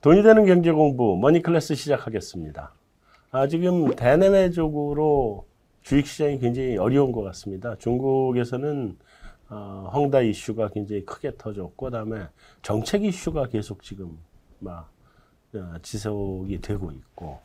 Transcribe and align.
돈이 0.00 0.22
되는 0.22 0.46
경제 0.46 0.70
공부 0.70 1.16
머니 1.16 1.42
클래스 1.42 1.74
시작하겠습니다. 1.74 2.72
아, 3.32 3.48
지금 3.48 3.96
대내외적으로 3.96 5.44
주식 5.82 6.06
시장이 6.06 6.38
굉장히 6.38 6.76
어려운 6.76 7.10
것 7.10 7.22
같습니다. 7.22 7.74
중국에서는 7.80 8.96
어, 9.50 9.90
헝다 9.92 10.20
이슈가 10.20 10.68
굉장히 10.68 11.04
크게 11.04 11.32
터졌고, 11.36 11.86
그다음에 11.86 12.26
정책 12.62 13.02
이슈가 13.02 13.46
계속 13.48 13.82
지금 13.82 14.16
막 14.60 14.88
어, 15.54 15.74
지속이 15.82 16.60
되고 16.60 16.92
있고, 16.92 17.38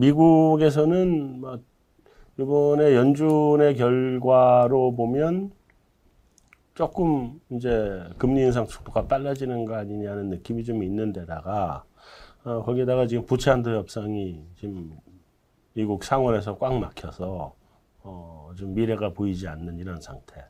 미국에서는 0.00 1.40
뭐 1.40 1.60
이번에 2.40 2.96
연준의 2.96 3.76
결과로 3.76 4.96
보면 4.96 5.52
조금 6.74 7.40
이제 7.50 8.02
금리 8.18 8.42
인상 8.42 8.66
속도가 8.66 9.06
빨라지는 9.06 9.64
거 9.64 9.76
아니냐는 9.76 10.28
느낌이 10.30 10.64
좀 10.64 10.82
있는데다가 10.82 11.84
어, 12.42 12.62
거기에다가 12.62 13.06
지금 13.06 13.24
부채 13.24 13.50
한도 13.50 13.70
협상이 13.76 14.44
지금 14.58 14.92
미국 15.72 16.02
상원에서 16.02 16.58
꽉 16.58 16.76
막혀서 16.78 17.54
어, 18.02 18.50
좀 18.56 18.74
미래가 18.74 19.12
보이지 19.12 19.48
않는 19.48 19.78
이런 19.78 20.00
상태. 20.00 20.44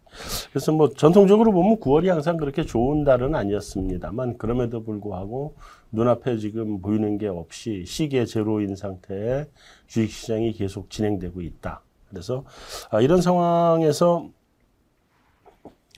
그래서 0.50 0.73
뭐 0.73 0.88
전통적으로 0.88 1.52
보면 1.52 1.78
9월이 1.78 2.09
항상 2.09 2.36
그렇게 2.36 2.64
좋은 2.64 3.05
달은 3.05 3.34
아니었습니다만 3.34 4.38
그럼에도 4.38 4.83
불구하고 4.83 5.55
눈앞에 5.92 6.38
지금 6.38 6.80
보이는 6.80 7.16
게 7.19 7.28
없이 7.28 7.84
시계 7.86 8.25
제로인 8.25 8.77
상태에 8.77 9.47
주식시장이 9.86 10.52
계속 10.55 10.91
진행되고 10.91 11.42
있다. 11.42 11.83
그래서 12.09 12.45
아, 12.91 13.00
이런 13.00 13.20
상황에서 13.20 14.30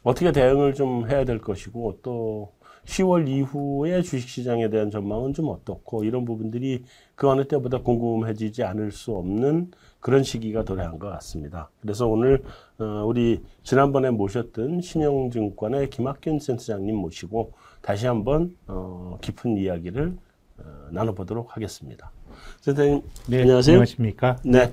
어떻게 0.07 0.31
대응을 0.31 0.75
좀 0.75 1.11
해야 1.11 1.25
될 1.25 1.41
것이고 1.41 1.99
또 2.01 2.53
10월 2.85 3.27
이후에 3.27 4.03
주식시장에 4.03 4.71
대한 4.71 4.89
전망은 4.89 5.35
좀 5.35 5.49
어떻고 5.49 6.05
이런 6.05 6.25
부분들이 6.25 6.85
그 7.17 7.29
어느 7.29 7.49
때보다 7.49 7.79
궁금해지지 7.79 8.63
않을 8.63 8.93
수 8.93 9.17
없는 9.17 9.73
그런 9.99 10.23
시기가 10.23 10.63
도래한 10.63 11.01
것 11.01 11.09
같습니다. 11.11 11.71
그래서 11.81 12.07
오늘 12.07 12.45
어, 12.79 13.03
우리 13.05 13.43
지난번에 13.65 14.11
모셨던 14.11 14.81
신영증권의 14.81 15.91
김학균 15.91 16.39
센터장님 16.39 16.95
모시고 16.95 17.55
다시 17.83 18.07
한번 18.07 18.57
어, 18.69 19.19
깊은 19.21 19.57
이야기를 19.57 20.17
어, 20.59 20.63
나눠보도록 20.93 21.57
하겠습니다. 21.57 22.13
센터님 22.61 23.03
네, 23.27 23.41
안녕하세요. 23.41 23.75
안녕하십니까? 23.75 24.37
네. 24.45 24.73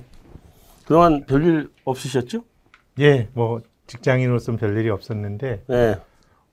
그동안 0.84 1.26
별일 1.26 1.70
없으셨죠? 1.84 2.44
예, 3.00 3.28
뭐 3.32 3.60
직장인으로서는 3.86 4.58
별일이 4.58 4.90
없었는데 4.90 5.62
네. 5.66 5.96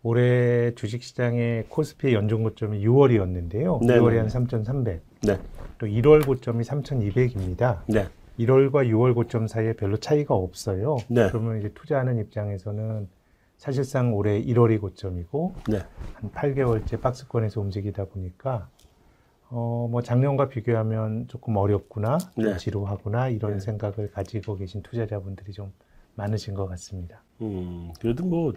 올해 0.03 0.73
주식시장의 0.75 1.65
코스피 1.69 2.13
연중 2.13 2.43
고점이 2.43 2.83
6월이었는데요. 2.85 3.85
네, 3.85 3.99
6월이 3.99 4.13
네. 4.13 4.19
한 4.19 4.29
3,300. 4.29 5.01
네. 5.23 5.39
또 5.77 5.85
1월 5.85 6.25
고점이 6.25 6.63
3,200입니다. 6.63 7.81
네. 7.87 8.07
1월과 8.39 8.87
6월 8.89 9.13
고점 9.13 9.47
사이에 9.47 9.73
별로 9.73 9.97
차이가 9.97 10.33
없어요. 10.33 10.97
네. 11.07 11.27
그러면 11.29 11.59
이제 11.59 11.71
투자하는 11.73 12.17
입장에서는 12.17 13.07
사실상 13.57 14.15
올해 14.15 14.41
1월이 14.41 14.81
고점이고 14.81 15.55
네. 15.69 15.81
한 16.15 16.31
8개월째 16.31 16.99
박스권에서 16.99 17.61
움직이다 17.61 18.05
보니까 18.05 18.69
어, 19.49 19.87
뭐 19.91 20.01
작년과 20.01 20.47
비교하면 20.47 21.27
조금 21.27 21.57
어렵구나, 21.57 22.17
좀 22.17 22.45
네. 22.45 22.57
지루하구나 22.57 23.27
이런 23.27 23.53
네. 23.53 23.59
생각을 23.59 24.09
가지고 24.11 24.55
계신 24.55 24.81
투자자분들이 24.81 25.51
좀 25.51 25.71
많으신 26.15 26.53
것 26.53 26.67
같습니다. 26.67 27.23
음, 27.41 27.91
그래도 27.99 28.23
뭐 28.25 28.53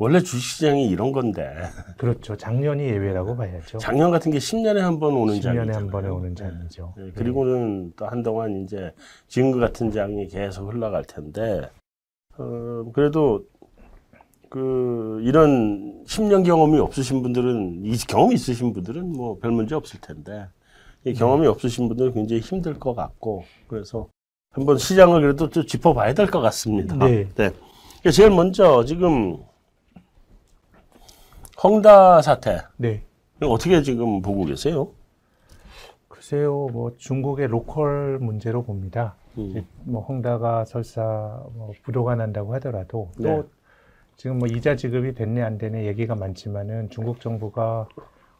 원래 0.00 0.20
주식시장이 0.20 0.88
이런 0.88 1.10
건데 1.10 1.52
그렇죠. 1.96 2.36
작년이 2.36 2.84
예외라고 2.84 3.36
봐야죠. 3.36 3.78
작년 3.78 4.10
같은 4.12 4.30
게 4.30 4.38
10년에 4.38 4.78
한 4.78 5.00
번 5.00 5.14
오는 5.16 5.34
10년에 5.34 5.42
장이잖아요. 5.42 5.76
한 5.76 5.88
번에 5.88 6.08
오는 6.08 6.34
네. 6.34 6.34
장이죠. 6.36 6.94
네, 6.96 7.10
그리고는 7.16 7.92
또 7.96 8.06
한동안 8.06 8.62
이제 8.62 8.92
지금 9.26 9.50
그 9.52 9.58
같은 9.58 9.90
장이 9.90 10.28
계속 10.28 10.68
흘러갈 10.72 11.04
텐데 11.04 11.68
어, 12.36 12.84
그래도 12.92 13.44
그 14.48 15.20
이런 15.24 16.04
10년 16.06 16.44
경험이 16.44 16.78
없으신 16.78 17.20
분들은 17.22 17.84
이 17.84 17.96
경험이 17.96 18.34
있으신 18.36 18.72
분들은 18.72 19.12
뭐 19.12 19.38
별 19.40 19.50
문제 19.50 19.74
없을 19.74 20.00
텐데 20.00 20.46
이 21.04 21.12
경험이 21.12 21.46
없으신 21.48 21.88
분들은 21.88 22.14
굉장히 22.14 22.40
힘들 22.40 22.78
것 22.78 22.94
같고 22.94 23.44
그래서 23.66 24.08
한번 24.50 24.78
시장을 24.78 25.20
그래도 25.20 25.48
좀 25.50 25.66
짚어봐야 25.66 26.14
될 26.14 26.26
것 26.30 26.40
같습니다. 26.40 26.96
네. 26.96 27.24
그러니까 27.34 28.10
제일 28.12 28.30
먼저 28.30 28.84
지금 28.84 29.38
헝다 31.62 32.22
사태 32.22 32.62
네. 32.76 33.02
어떻게 33.42 33.82
지금 33.82 34.22
보고 34.22 34.44
계세요? 34.44 34.88
글쎄요, 36.08 36.68
뭐 36.72 36.92
중국의 36.96 37.48
로컬 37.48 38.18
문제로 38.20 38.62
봅니다. 38.62 39.14
음. 39.38 39.64
뭐 39.84 40.02
헝다가 40.02 40.64
설사 40.64 41.00
뭐 41.54 41.72
부도가 41.84 42.16
난다고 42.16 42.54
하더라도 42.54 43.10
또 43.16 43.22
네. 43.22 43.42
지금 44.16 44.38
뭐 44.38 44.48
이자 44.48 44.74
지급이 44.74 45.14
됐네 45.14 45.42
안 45.42 45.58
되네 45.58 45.86
얘기가 45.86 46.16
많지만은 46.16 46.90
중국 46.90 47.20
정부가 47.20 47.86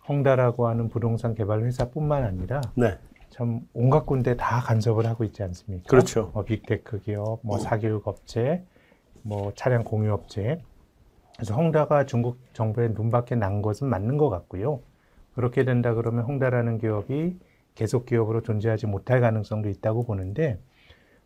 헝다라고 0.08 0.66
하는 0.66 0.88
부동산 0.88 1.34
개발 1.34 1.62
회사뿐만 1.62 2.24
아니라 2.24 2.60
네, 2.74 2.98
참 3.30 3.60
온갖 3.74 4.06
군데 4.06 4.36
다 4.36 4.60
간섭을 4.60 5.06
하고 5.06 5.24
있지 5.24 5.42
않습니까? 5.42 5.88
그렇죠. 5.88 6.30
뭐 6.34 6.44
빅테크 6.44 7.00
기업, 7.00 7.40
뭐 7.42 7.58
사교육 7.58 8.06
업체, 8.08 8.64
뭐 9.22 9.52
차량 9.54 9.84
공유 9.84 10.12
업체. 10.12 10.62
그래서 11.36 11.54
헝다가 11.54 12.06
중국 12.06 12.38
정부의 12.52 12.90
눈밖에 12.90 13.36
난 13.36 13.62
것은 13.62 13.88
맞는 13.88 14.16
것 14.16 14.28
같고요. 14.28 14.80
그렇게 15.34 15.64
된다 15.64 15.94
그러면 15.94 16.24
헝다라는 16.24 16.78
기업이 16.78 17.38
계속 17.74 18.06
기업으로 18.06 18.42
존재하지 18.42 18.86
못할 18.86 19.20
가능성도 19.20 19.68
있다고 19.68 20.04
보는데 20.04 20.58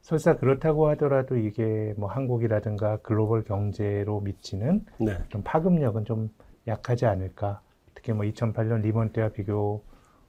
설사 0.02 0.36
그렇다고 0.36 0.88
하더라도 0.88 1.36
이게 1.36 1.94
뭐 1.96 2.10
한국이라든가 2.10 2.98
글로벌 2.98 3.44
경제로 3.44 4.20
미치는 4.20 4.84
네, 4.98 5.16
좀 5.28 5.42
파급력은 5.44 6.04
좀 6.04 6.28
약하지 6.66 7.06
않을까. 7.06 7.62
특히 7.94 8.12
뭐 8.12 8.26
2008년 8.26 8.82
리먼 8.82 9.12
때와 9.12 9.28
비교 9.30 9.82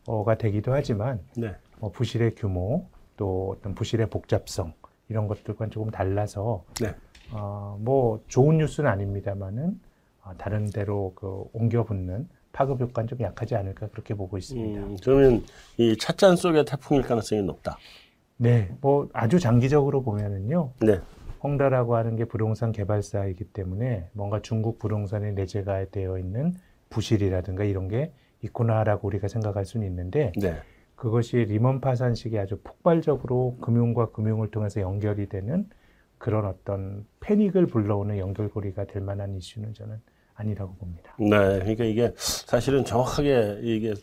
가 0.05 0.35
되기도 0.35 0.73
하지만 0.73 1.19
네. 1.35 1.55
뭐 1.79 1.91
부실의 1.91 2.35
규모 2.35 2.87
또 3.17 3.55
어떤 3.57 3.73
부실의 3.75 4.09
복잡성 4.09 4.73
이런 5.09 5.27
것들과는 5.27 5.71
조금 5.71 5.91
달라서 5.91 6.63
네. 6.81 6.93
어, 7.31 7.77
뭐 7.79 8.21
좋은 8.27 8.57
뉴스는 8.57 8.89
아닙니다만은 8.89 9.79
어, 10.23 10.31
다른 10.37 10.69
데로 10.69 11.13
그 11.15 11.45
옮겨 11.53 11.83
붙는 11.83 12.27
파급 12.51 12.81
효과는 12.81 13.07
좀 13.07 13.19
약하지 13.21 13.55
않을까 13.55 13.87
그렇게 13.87 14.13
보고 14.13 14.37
있습니다. 14.37 14.79
음, 14.79 14.97
그러면 15.03 15.43
이 15.77 15.97
찻잔 15.97 16.35
속의 16.35 16.65
태풍일 16.65 17.01
가능성이 17.01 17.41
높다. 17.41 17.77
네, 18.37 18.75
뭐 18.79 19.09
아주 19.13 19.39
장기적으로 19.39 20.03
보면은요. 20.03 20.71
네, 20.81 21.01
헝다라고 21.43 21.95
하는 21.95 22.15
게 22.15 22.25
부동산 22.25 22.71
개발사이기 22.71 23.45
때문에 23.45 24.09
뭔가 24.13 24.41
중국 24.41 24.79
부동산에 24.79 25.31
내재가 25.31 25.85
되어 25.91 26.17
있는 26.17 26.53
부실이라든가 26.89 27.63
이런 27.63 27.87
게 27.87 28.13
있구나라고 28.43 29.07
우리가 29.07 29.27
생각할 29.27 29.65
수는 29.65 29.87
있는데 29.87 30.31
네, 30.35 30.55
그것이 30.95 31.37
리먼 31.37 31.81
파산 31.81 32.09
식의 32.09 32.37
아주 32.37 32.59
폭발적으로 32.63 33.57
금융과 33.61 34.11
금융을 34.11 34.51
통해서 34.51 34.81
연결이 34.81 35.27
되는 35.27 35.67
그런 36.17 36.45
어떤 36.45 37.05
패닉을 37.19 37.67
불러오는 37.67 38.17
연결고리가 38.17 38.85
될 38.85 39.01
만한 39.01 39.35
이슈는 39.35 39.73
저는 39.73 39.99
아니라고 40.35 40.75
봅니다. 40.75 41.15
네. 41.19 41.27
그러니까 41.27 41.83
이게 41.83 42.13
사실은 42.15 42.85
정확하게 42.85 43.59
이게 43.61 43.93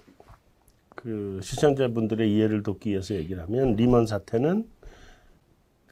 그 0.95 1.41
시청자분들의 1.43 2.31
이해를 2.31 2.63
돕기 2.63 2.91
위해서 2.91 3.15
얘기를 3.15 3.43
하면 3.45 3.75
리먼 3.77 4.07
사태는 4.07 4.69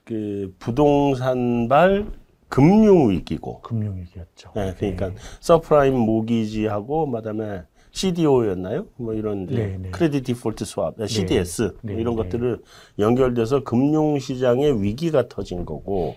그 0.05 0.55
부동산발 0.59 2.07
금융 2.49 3.11
위기고, 3.11 3.61
금융 3.61 3.97
위기였죠. 3.99 4.53
네, 4.55 4.75
그러니까 4.79 5.13
subprime 5.41 5.95
mortgage하고 5.95 7.11
그다음에 7.11 7.63
CDO였나요? 7.91 8.87
뭐 8.97 9.15
이런 9.15 9.47
네, 9.47 9.79
네. 9.81 9.91
credit 9.91 10.25
default 10.25 10.65
swap, 10.65 11.07
CDS 11.07 11.77
네, 11.83 11.95
이런 11.95 12.17
네. 12.17 12.23
것들을 12.23 12.63
연결돼서 12.99 13.65
금융 13.65 14.19
시장의 14.19 14.83
위기가 14.83 15.29
터진 15.29 15.65
거고 15.65 16.17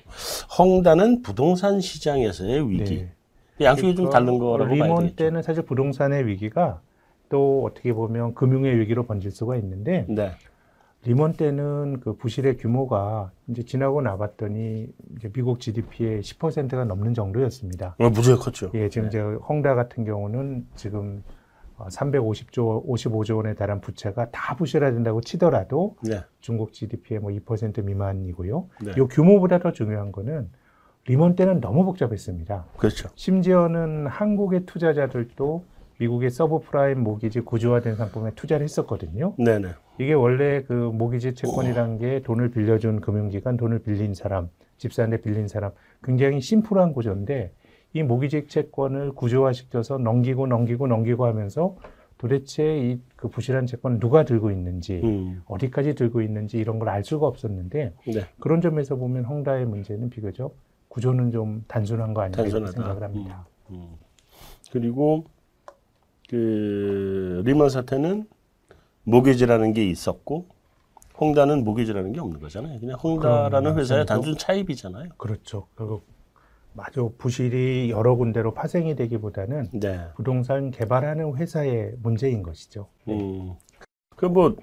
헝다는 0.58 1.22
부동산 1.22 1.80
시장에서의 1.80 2.70
위기. 2.70 2.96
네. 2.98 3.12
양쪽이 3.60 3.96
좀 3.96 4.10
다른 4.10 4.40
거라고 4.40 4.72
봐야 4.72 4.84
리먼 4.84 4.98
되겠죠. 5.04 5.16
때는 5.16 5.42
사실 5.44 5.64
부동산의 5.64 6.26
위기가 6.26 6.82
또 7.30 7.64
어떻게 7.64 7.94
보면 7.94 8.34
금융의 8.34 8.80
위기로 8.80 9.06
번질 9.06 9.32
수가 9.32 9.56
있는데 9.58 10.06
네, 10.10 10.32
리먼 11.04 11.34
때는 11.34 12.00
그 12.00 12.16
부실의 12.16 12.58
규모가 12.58 13.32
이제 13.48 13.64
지나고 13.64 14.02
나봤더니 14.02 14.88
이제 15.18 15.30
미국 15.32 15.60
GDP의 15.60 16.22
10%가 16.22 16.86
넘는 16.86 17.14
정도였습니다. 17.14 17.96
어, 18.00 18.10
무지하게 18.10 18.42
컸죠. 18.42 18.72
예, 18.76 18.90
지금 18.90 19.10
저 19.10 19.20
헝다 19.48 19.76
같은 19.76 20.06
경우는 20.06 20.68
지금 20.76 21.24
어, 21.28 21.41
350조, 21.90 22.86
55조 22.88 23.38
원에 23.38 23.54
달한 23.54 23.82
부채가 23.82 24.30
다 24.32 24.56
부실화된다고 24.56 25.22
치더라도 25.22 25.96
네, 26.04 26.22
중국 26.40 26.74
GDP의 26.74 27.20
뭐 27.20 27.32
2% 27.32 27.84
미만이고요. 27.84 28.68
네. 28.86 28.92
요 28.98 29.08
규모보다 29.08 29.60
더 29.60 29.72
중요한 29.72 30.12
거는 30.12 30.50
리먼 31.06 31.36
때는 31.36 31.62
너무 31.62 31.84
복잡했습니다. 31.86 32.66
그렇죠. 32.78 33.10
심지어는 33.16 34.08
한국의 34.08 34.66
투자자들도 34.66 35.64
미국의 36.00 36.32
subprime 36.32 37.00
mortgage 37.00 37.42
구조화된 37.42 37.96
상품에 37.96 38.32
투자를 38.36 38.64
했었거든요. 38.64 39.36
네네. 39.38 39.70
이게 40.00 40.14
원래 40.14 40.64
그 40.64 40.74
모기지 40.74 41.36
채권이란 41.36 42.00
게 42.00 42.22
돈을 42.24 42.50
빌려준 42.50 43.02
금융기관, 43.02 43.56
돈을 43.58 43.80
빌린 43.80 44.16
사람, 44.16 44.50
집사한테 44.78 45.22
빌린 45.22 45.48
사람, 45.48 45.72
굉장히 46.04 46.42
심플한 46.42 46.94
구조인데 46.94 47.54
이 47.94 48.04
모기지 48.04 48.48
채권을 48.48 49.12
구조화시켜서 49.14 49.98
넘기고 49.98 50.48
넘기고 50.48 50.88
넘기고 50.88 51.26
하면서 51.26 51.76
도대체 52.18 52.78
이 52.92 53.00
그 53.16 53.28
부실한 53.28 53.68
채권을 53.68 54.00
누가 54.00 54.26
들고 54.26 54.50
있는지 54.50 55.00
음. 55.04 55.44
어디까지 55.46 55.94
들고 55.94 56.22
있는지 56.24 56.58
이런 56.58 56.80
걸 56.80 56.90
알 56.90 57.04
수가 57.04 57.28
없었는데 57.28 57.94
네. 58.08 58.26
그런 58.40 58.62
점에서 58.62 58.96
보면 58.96 59.26
헝다의 59.26 59.66
문제는 59.68 60.10
비교적 60.10 60.56
구조는 60.88 61.32
좀 61.32 61.64
단순한 61.68 62.14
거 62.16 62.22
아닌가 62.22 62.42
단순하다. 62.42 62.72
생각을 62.72 63.04
합니다. 63.04 63.46
음. 63.70 63.90
그리고 64.72 65.26
그 66.30 67.42
리먼 67.46 67.70
사태는 67.70 68.26
모기지라는 69.04 69.74
게 69.74 69.86
있었고 69.88 70.46
홍다는 71.20 71.64
모기지라는 71.64 72.14
게 72.14 72.20
없는 72.20 72.40
거잖아요. 72.40 72.80
그냥 72.80 72.98
홍다라는. 72.98 73.78
회사의. 73.78 74.06
단순 74.08 74.36
차입이잖아요. 74.38 75.10
그렇죠. 75.18 75.68
그리고 75.76 76.02
마저 76.74 77.12
부실이 77.18 77.90
여러 77.90 78.16
군데로 78.16 78.54
파생이 78.54 78.96
되기보다는 78.96 79.70
네. 79.74 80.00
부동산 80.16 80.72
개발하는 80.72 81.36
회사의 81.36 81.94
문제인 82.02 82.44
것이죠. 82.44 82.88
음. 83.08 83.54
그뭐 84.16 84.56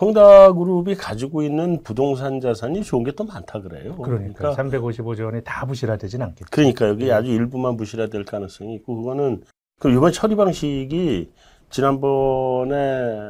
홍다 0.00 0.52
그룹이 0.52 0.94
가지고 0.96 1.42
있는 1.42 1.82
부동산 1.82 2.40
자산이 2.40 2.82
좋은 2.82 3.04
게 3.04 3.12
또 3.12 3.24
많다 3.24 3.60
그래요. 3.60 3.96
그러니까, 3.96 4.52
355조 4.54 5.24
원이 5.24 5.40
다 5.42 5.64
부실화되진 5.64 6.20
않겠죠. 6.22 6.46
그러니까 6.50 6.88
여기 6.88 7.10
아주 7.10 7.30
일부만 7.30 7.76
부실화될 7.76 8.24
가능성이 8.24 8.74
있고 8.74 8.96
그거는 8.96 9.42
그 9.80 9.90
이번 9.90 10.12
처리 10.12 10.34
방식이 10.36 11.30
지난번에 11.70 12.74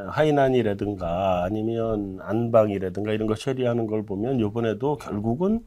하이난이라든가 0.09 1.43
아니면 1.43 2.19
안방이라든가 2.21 3.13
이런 3.13 3.27
거 3.27 3.35
처리하는 3.35 3.87
걸 3.87 4.05
보면 4.05 4.39
이번에도 4.39 4.97
결국은 4.97 5.61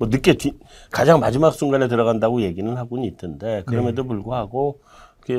뭐 0.00 0.08
늦게 0.08 0.32
뒤, 0.32 0.58
가장 0.90 1.20
마지막 1.20 1.50
순간에 1.50 1.86
들어간다고 1.86 2.40
얘기는 2.40 2.74
하고는 2.74 3.04
있던데 3.04 3.62
그럼에도 3.66 4.04
불구하고 4.04 4.80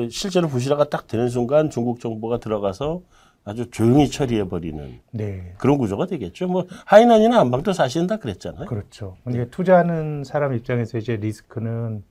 실제로 0.08 0.46
부실화가 0.46 0.88
딱 0.88 1.08
되는 1.08 1.28
순간 1.28 1.68
중국 1.68 1.98
정부가 1.98 2.38
들어가서 2.38 3.02
아주 3.44 3.68
조용히 3.72 4.08
처리해 4.08 4.48
버리는 4.48 5.00
네. 5.10 5.52
그런 5.58 5.78
구조가 5.78 6.06
되겠죠. 6.06 6.46
뭐 6.46 6.68
하이난이나 6.86 7.40
안방도 7.40 7.72
사실은 7.72 8.06
다 8.06 8.18
그랬잖아요. 8.18 8.66
그렇죠. 8.66 9.16
이게 9.28 9.48
투자하는 9.48 10.22
사람 10.22 10.54
입장에서 10.54 10.96
이제 10.96 11.16
리스크는 11.16 12.04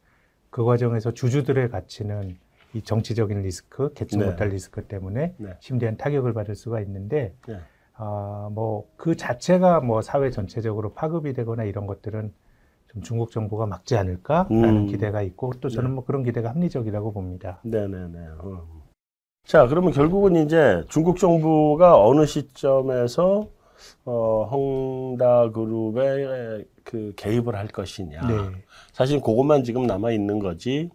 그 0.49 0.65
과정에서 0.65 1.13
주주들의 1.13 1.69
가치는 1.69 2.37
이 2.73 2.81
정치적인 2.81 3.43
리스크, 3.43 3.93
개최 3.93 4.17
네. 4.17 4.25
못할 4.25 4.49
리스크 4.49 4.83
때문에 4.83 5.35
네. 5.37 5.55
심대한 5.61 5.95
타격을 5.95 6.33
받을 6.33 6.55
수가 6.55 6.81
있는데 6.81 7.33
네. 7.47 7.59
아, 7.93 8.49
뭐그 8.51 9.15
자체가 9.15 9.79
뭐 9.79 10.01
사회 10.01 10.31
전체적으로 10.31 10.93
파급이 10.93 11.31
되거나 11.31 11.63
이런 11.63 11.87
것들은 11.87 12.33
좀 12.91 13.01
중국 13.01 13.31
정부가 13.31 13.65
막지 13.65 13.95
않을까라는 13.95 14.77
음. 14.77 14.85
기대가 14.87 15.21
있고 15.21 15.53
또 15.61 15.69
저는 15.69 15.95
뭐 15.95 16.03
그런 16.03 16.23
기대가 16.23 16.49
합리적이라고 16.49 17.13
봅니다. 17.13 17.59
네네네. 17.63 18.19
어. 18.39 18.67
자, 19.45 19.65
그러면 19.67 19.91
결국은 19.91 20.35
이제 20.35 20.83
중국 20.89 21.17
정부가 21.17 21.99
어느 22.03 22.25
시점에서 22.25 23.47
어, 24.05 24.43
헝다 24.51 25.51
그룹에 25.51 26.65
그 26.83 27.13
개입을 27.15 27.55
할 27.55 27.67
것이냐. 27.67 28.27
네. 28.27 28.35
사실 28.91 29.21
그것만 29.21 29.63
지금 29.63 29.87
남아 29.87 30.11
있는 30.11 30.39
거지. 30.39 30.89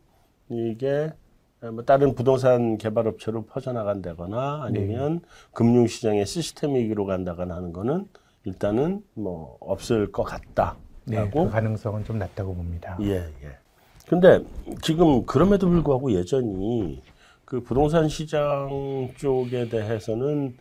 이게 0.49 1.13
뭐 1.61 1.83
다른 1.85 2.15
부동산 2.15 2.77
개발 2.77 3.09
업체로 3.09 3.47
퍼져나간다거나 3.47 4.63
아니면 4.65 5.21
금융시장의 5.53 6.27
시스템이기로 6.27 7.07
간다거나 7.07 7.57
하는 7.57 7.73
거는 7.73 8.07
일단은 8.45 9.03
뭐 9.15 9.57
없을 9.61 10.13
것 10.13 10.23
같다. 10.23 10.77
네, 11.07 11.31
그 11.31 11.49
가능성은 11.49 12.05
좀 12.05 12.19
낮다고 12.19 12.55
봅니다. 12.55 12.99
예, 13.01 13.15
예. 13.15 13.59
근데 14.09 14.41
지금 14.83 15.25
그럼에도 15.25 15.69
불구하고 15.69 16.13
여전히 16.15 17.03
그 17.45 17.61
부동산 17.61 18.09
시장 18.09 19.11
쪽에 19.17 19.69
대해서는 19.69 20.57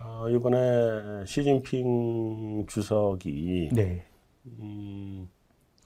어, 0.00 0.28
이번에 0.28 1.24
시진핑 1.26 2.66
주석이 2.68 3.70
네, 3.72 4.04
음, 4.46 5.28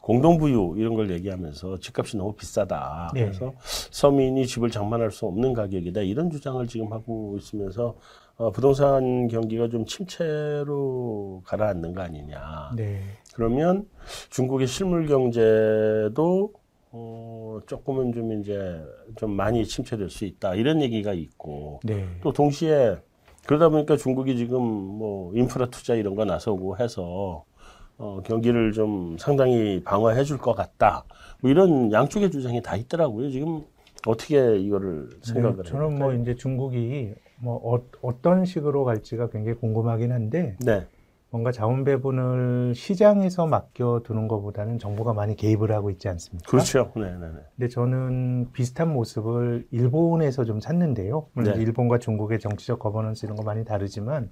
공동부유 0.01 0.75
이런 0.77 0.95
걸 0.95 1.11
얘기하면서 1.11 1.79
집값이 1.79 2.17
너무 2.17 2.35
비싸다. 2.35 3.11
네. 3.15 3.23
그래서 3.23 3.55
서민이 3.63 4.47
집을 4.47 4.71
장만할 4.71 5.11
수 5.11 5.27
없는 5.27 5.55
가격이다. 5.55 6.03
이런 6.03 6.31
주장을 6.31 6.67
지금 6.67 6.93
하고 6.93 7.37
있으면서 7.39 7.97
어, 8.37 8.51
부동산 8.51 9.29
경기가 9.29 9.69
좀 9.69 9.87
침체로 9.87 11.43
가라앉는 11.47 11.95
거 11.95 12.03
아니냐. 12.03 12.41
네, 12.77 13.01
그러면 13.35 13.87
중국의 14.31 14.67
실물 14.67 15.07
경제도 15.07 16.53
어, 16.91 17.61
조금은 17.67 18.13
좀 18.13 18.33
이제 18.41 18.83
좀 19.17 19.33
많이 19.33 19.65
침체될 19.65 20.11
수 20.11 20.25
있다. 20.27 20.55
이런 20.55 20.83
얘기가 20.83 21.13
있고. 21.15 21.81
네, 21.85 22.07
또 22.23 22.33
동시에 22.33 22.97
그러다 23.47 23.71
보니까 23.71 23.97
중국이 23.97 24.37
지금 24.37 24.63
뭐 24.63 25.33
인프라 25.35 25.67
투자 25.67 25.95
이런 25.95 26.15
거 26.15 26.25
나서고 26.25 26.77
해서 26.79 27.45
어, 27.99 28.21
경기를 28.25 28.73
좀 28.73 29.17
상당히 29.19 29.83
방어해 29.85 30.25
줄 30.25 30.39
것 30.39 30.55
같다. 30.55 31.05
뭐 31.41 31.51
이런 31.51 31.91
양쪽의 31.93 32.31
주장이 32.31 32.63
다 32.63 32.77
있더라고요. 32.77 33.31
지금 33.31 33.63
어떻게 34.07 34.59
이거를 34.59 35.09
생각을 35.23 35.57
네, 35.57 35.63
해요? 35.63 35.73
저는 35.73 35.99
뭐 35.99 36.13
이제 36.13 36.35
중국이 36.35 37.15
뭐 37.39 37.79
어떤 38.03 38.45
식으로 38.45 38.85
갈지가 38.85 39.31
굉장히 39.31 39.59
궁금하긴 39.59 40.13
한데 40.13 40.57
네, 40.61 40.87
뭔가 41.33 41.51
자원 41.51 41.83
배분을 41.83 42.75
시장에서 42.75 43.47
맡겨두는 43.47 44.29
것보다는 44.29 44.79
정부가 44.79 45.15
많이 45.15 45.35
개입을 45.35 45.73
하고 45.73 45.89
있지 45.89 46.07
않습니까? 46.11 46.49
그렇죠. 46.49 46.93
네, 46.95 47.05
네, 47.05 47.27
네. 47.27 47.41
근데 47.57 47.69
저는 47.69 48.53
비슷한 48.53 48.93
모습을 48.93 49.67
일본에서 49.71 50.45
좀 50.45 50.61
찾는데요. 50.61 51.29
물론 51.33 51.55
네. 51.55 51.63
일본과 51.63 51.99
중국의 51.99 52.39
정치적 52.39 52.79
거버넌스 52.79 53.25
이런 53.25 53.37
거 53.37 53.45
많이 53.45 53.65
다르지만 53.65 54.31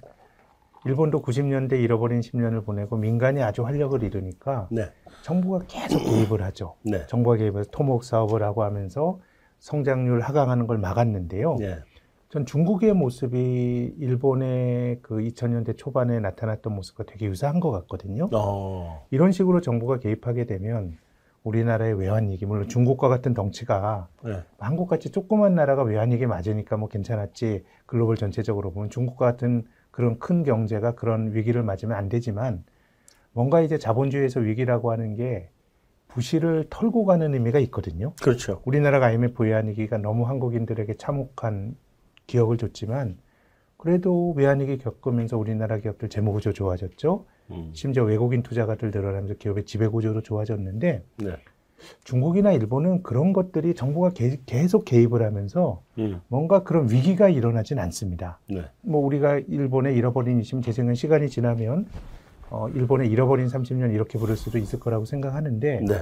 일본도 0.85 1.23
90년대 1.23 1.73
잃어버린 1.81 2.19
10년을 2.21 2.63
보내고 2.63 2.97
민간이 2.97 3.41
아주 3.41 3.65
활력을 3.65 4.03
잃으니까 4.03 4.67
네, 4.69 4.91
정부가 5.23 5.65
계속 5.67 6.03
개입을 6.03 6.43
하죠. 6.43 6.75
네, 6.83 7.07
정부가 7.07 7.37
개입해서 7.37 7.71
토목 7.71 8.03
사업을 8.03 8.43
하고 8.43 8.61
하면서 8.61 9.19
성장률 9.57 10.21
하강하는 10.21 10.67
걸 10.67 10.77
막았는데요. 10.77 11.55
네, 11.59 11.79
전 12.31 12.45
중국의 12.45 12.93
모습이 12.93 13.95
일본의 13.99 14.99
그 15.01 15.15
2000년대 15.17 15.77
초반에 15.77 16.21
나타났던 16.21 16.73
모습과 16.73 17.03
되게 17.03 17.25
유사한 17.25 17.59
것 17.59 17.71
같거든요. 17.71 18.29
어, 18.31 19.05
이런 19.11 19.33
식으로 19.33 19.59
정부가 19.59 19.99
개입하게 19.99 20.45
되면 20.45 20.97
우리나라의 21.43 21.99
외환위기, 21.99 22.45
물론 22.45 22.69
중국과 22.69 23.09
같은 23.09 23.33
덩치가 23.33 24.07
네, 24.23 24.43
한국같이 24.59 25.09
조그만 25.09 25.55
나라가 25.55 25.83
외환위기 25.83 26.25
맞으니까 26.25 26.77
뭐 26.77 26.87
괜찮았지 26.87 27.65
글로벌 27.85 28.15
전체적으로 28.15 28.71
보면 28.71 28.89
중국과 28.89 29.25
같은 29.25 29.65
그런 29.89 30.17
큰 30.17 30.43
경제가 30.43 30.95
그런 30.95 31.33
위기를 31.33 31.63
맞으면 31.63 31.97
안 31.97 32.07
되지만 32.07 32.63
뭔가 33.33 33.59
이제 33.59 33.77
자본주의에서 33.77 34.39
위기라고 34.39 34.91
하는 34.91 35.15
게 35.15 35.49
부실을 36.07 36.67
털고 36.69 37.03
가는 37.03 37.33
의미가 37.33 37.59
있거든요. 37.59 38.13
그렇죠. 38.21 38.61
우리나라가 38.63 39.07
IMF 39.07 39.43
외환위기가 39.43 39.97
너무 39.97 40.25
한국인들에게 40.27 40.93
참혹한 40.93 41.75
기억을 42.27 42.57
줬지만 42.57 43.17
그래도 43.77 44.31
외환위기 44.33 44.77
겪으면서 44.77 45.37
우리나라 45.37 45.77
기업들 45.79 46.09
재무 46.09 46.31
구조 46.33 46.53
좋아졌죠. 46.53 47.25
음, 47.51 47.71
심지어 47.73 48.03
외국인 48.03 48.43
투자가들 48.43 48.91
늘어나면서 48.91 49.33
기업의 49.35 49.65
지배 49.65 49.87
구조도 49.87 50.21
좋아졌는데 50.21 51.03
네, 51.17 51.31
중국이나 52.03 52.51
일본은 52.51 53.01
그런 53.01 53.33
것들이 53.33 53.73
정부가 53.73 54.11
개- 54.11 54.39
계속 54.45 54.85
개입을 54.85 55.23
하면서 55.23 55.81
음, 55.97 56.21
뭔가 56.27 56.63
그런 56.63 56.89
위기가 56.89 57.27
일어나진 57.27 57.79
않습니다. 57.79 58.39
네, 58.47 58.61
뭐 58.81 59.03
우리가 59.05 59.39
일본의 59.39 59.95
잃어버린 59.95 60.39
20, 60.39 60.61
제 60.61 60.71
생각엔 60.71 60.95
시간이 60.95 61.29
지나면 61.29 61.87
어, 62.51 62.69
일본의 62.69 63.09
잃어버린 63.09 63.47
30년 63.47 63.93
이렇게 63.93 64.19
부를 64.19 64.35
수도 64.37 64.57
있을 64.59 64.79
거라고 64.79 65.05
생각하는데 65.05 65.81
네, 65.87 65.95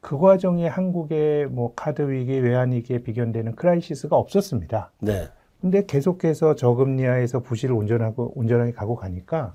그 0.00 0.16
과정에 0.18 0.66
한국의 0.66 1.46
뭐 1.46 1.74
카드 1.74 2.10
위기, 2.10 2.40
외환 2.40 2.72
위기에 2.72 3.02
비견되는 3.02 3.54
crisis가 3.54 4.16
없었습니다. 4.16 4.92
네, 5.00 5.28
근데 5.62 5.86
계속해서 5.86 6.56
저금리 6.56 7.04
하에서 7.04 7.38
부실을 7.38 7.76
온존하고 7.76 8.32
온존하게 8.34 8.72
가고 8.72 8.96
가니까 8.96 9.52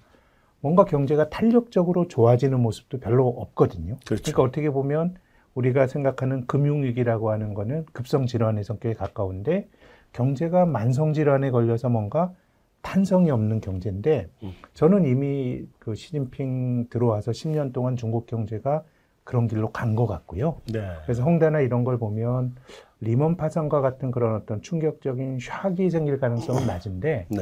뭔가 0.62 0.86
경제가 0.86 1.30
탄력적으로 1.30 2.08
좋아지는 2.08 2.62
모습도 2.62 3.00
별로 3.00 3.28
없거든요. 3.28 3.98
그렇죠. 4.06 4.24
그러니까 4.24 4.44
어떻게 4.44 4.70
보면 4.70 5.16
우리가 5.54 5.88
생각하는 5.88 6.48
금융위기라고 6.48 7.30
하는 7.30 7.54
거는 7.54 7.86
급성질환의 7.92 8.64
성격에 8.64 8.96
가까운데 8.96 9.68
경제가 10.14 10.66
만성질환에 10.66 11.52
걸려서 11.52 11.90
뭔가 11.90 12.34
탄성이 12.82 13.30
없는 13.30 13.60
경제인데 13.60 14.30
음. 14.44 14.54
저는 14.74 15.06
이미 15.06 15.66
그 15.78 15.94
시진핑 15.94 16.88
들어와서 16.90 17.32
10년 17.32 17.74
동안 17.74 17.98
중국 17.98 18.28
경제가 18.28 18.84
그런 19.28 19.48
길로 19.48 19.72
간 19.72 19.94
것 19.98 20.08
같고요. 20.08 20.62
네. 20.72 20.80
그래서 21.04 21.22
홍대나 21.22 21.60
이런 21.60 21.84
걸 21.84 21.98
보면 22.00 22.56
리먼 23.02 23.36
파산과 23.36 23.82
같은 23.82 24.10
그런 24.10 24.36
어떤 24.36 24.62
충격적인 24.62 25.40
샥이 25.40 25.90
생길 25.90 26.18
가능성은 26.18 26.66
낮은데 26.66 27.28
네. 27.30 27.42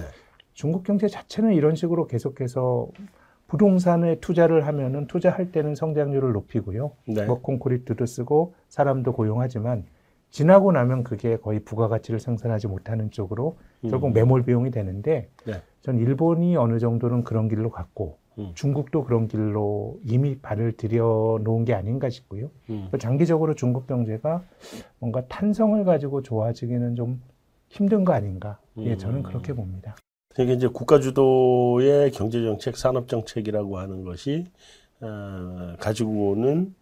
중국 0.53 0.83
경제 0.83 1.07
자체는 1.07 1.53
이런 1.53 1.75
식으로 1.75 2.07
계속해서 2.07 2.87
부동산에 3.47 4.15
투자를 4.19 4.65
하면은 4.65 5.05
투자할 5.05 5.51
때는 5.51 5.75
성장률을 5.75 6.31
높이고요. 6.31 6.91
네. 7.07 7.25
뭐 7.27 7.39
콘크리트도 7.41 8.07
쓰고 8.07 8.55
사람도 8.67 9.13
고용하지만 9.13 9.85
지나고 10.31 10.71
나면 10.71 11.03
그게 11.03 11.37
거의 11.37 11.59
부가가치를 11.59 12.19
생산하지 12.19 12.67
못하는 12.67 13.11
쪽으로 13.11 13.57
결국 13.87 14.07
음. 14.07 14.13
매몰 14.13 14.43
비용이 14.43 14.71
되는데 14.71 15.29
네. 15.45 15.61
전 15.81 15.99
일본이 15.99 16.57
어느 16.57 16.79
정도는 16.79 17.23
그런 17.23 17.47
길로 17.47 17.69
갔고 17.69 18.17
음. 18.37 18.51
중국도 18.53 19.03
그런 19.03 19.27
길로 19.27 19.99
이미 20.03 20.37
발을 20.37 20.73
들여 20.73 21.39
놓은 21.43 21.65
게 21.65 21.73
아닌가 21.73 22.09
싶고요. 22.09 22.49
음. 22.69 22.89
장기적으로 22.99 23.55
중국 23.55 23.87
경제가 23.87 24.43
뭔가 24.99 25.25
탄성을 25.27 25.83
가지고 25.85 26.21
좋아지기는 26.21 26.95
좀 26.95 27.21
힘든 27.69 28.03
거 28.03 28.13
아닌가. 28.13 28.59
예, 28.77 28.93
음. 28.93 28.97
저는 28.97 29.23
그렇게 29.23 29.53
봅니다. 29.53 29.95
이게 30.37 30.53
이제 30.53 30.67
국가 30.67 30.99
주도의 30.99 32.11
경제 32.11 32.41
정책, 32.43 32.75
산업 32.75 33.07
정책이라고 33.07 33.77
하는 33.77 34.03
것이 34.03 34.45
어, 34.99 35.75
가지고 35.79 36.31
오는 36.31 36.75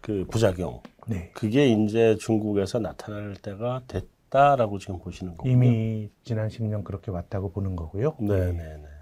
그 0.00 0.26
부작용. 0.30 0.80
네. 1.06 1.30
그게 1.34 1.68
이제 1.68 2.16
중국에서 2.16 2.78
나타날 2.78 3.34
때가 3.36 3.82
됐다라고 3.88 4.78
지금 4.78 4.98
보시는 4.98 5.36
거군요. 5.36 5.52
이미 5.52 6.08
지난 6.22 6.48
10년 6.48 6.82
그렇게 6.82 7.10
왔다고 7.10 7.50
보는 7.52 7.76
거고요. 7.76 8.16
네, 8.20 8.52
네, 8.52 8.52
네. 8.52 8.93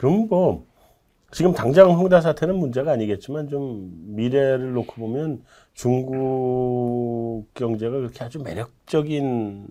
음. 0.00 0.26
그럼 0.26 0.26
뭐 0.28 0.66
지금 1.30 1.52
당장 1.52 1.90
홍다 1.92 2.20
사태는 2.20 2.56
문제가 2.56 2.92
아니겠지만 2.92 3.48
좀 3.48 3.92
미래를 4.14 4.72
놓고 4.72 4.94
보면 4.94 5.42
중국 5.74 7.46
경제가 7.54 7.98
그렇게 7.98 8.24
아주 8.24 8.40
매력적인 8.40 9.66